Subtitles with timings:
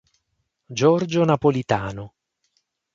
[0.67, 2.15] Giorgio Napolitano.